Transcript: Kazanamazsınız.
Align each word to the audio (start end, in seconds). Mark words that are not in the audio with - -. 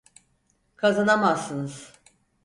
Kazanamazsınız. 0.75 1.93